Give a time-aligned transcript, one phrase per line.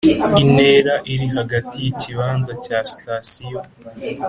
[0.43, 3.59] Intera iri hagati yikibanza cya sitasiyo